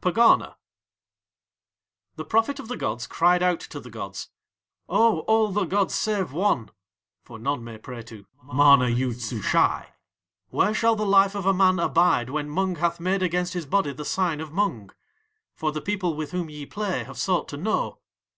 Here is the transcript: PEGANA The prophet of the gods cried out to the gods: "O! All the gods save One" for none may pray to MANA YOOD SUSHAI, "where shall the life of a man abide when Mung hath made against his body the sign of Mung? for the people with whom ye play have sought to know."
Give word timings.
PEGANA 0.00 0.56
The 2.16 2.24
prophet 2.24 2.58
of 2.58 2.68
the 2.68 2.76
gods 2.78 3.06
cried 3.06 3.42
out 3.42 3.60
to 3.60 3.78
the 3.78 3.90
gods: 3.90 4.30
"O! 4.88 5.18
All 5.28 5.52
the 5.52 5.66
gods 5.66 5.92
save 5.94 6.32
One" 6.32 6.70
for 7.22 7.38
none 7.38 7.62
may 7.62 7.76
pray 7.76 8.02
to 8.04 8.24
MANA 8.44 8.88
YOOD 8.88 9.20
SUSHAI, 9.20 9.88
"where 10.48 10.72
shall 10.72 10.96
the 10.96 11.04
life 11.04 11.34
of 11.34 11.44
a 11.44 11.52
man 11.52 11.78
abide 11.78 12.30
when 12.30 12.48
Mung 12.48 12.76
hath 12.76 12.98
made 12.98 13.22
against 13.22 13.52
his 13.52 13.66
body 13.66 13.92
the 13.92 14.06
sign 14.06 14.40
of 14.40 14.52
Mung? 14.54 14.88
for 15.54 15.70
the 15.70 15.82
people 15.82 16.16
with 16.16 16.30
whom 16.30 16.48
ye 16.48 16.64
play 16.64 17.04
have 17.04 17.18
sought 17.18 17.46
to 17.48 17.58
know." 17.58 17.98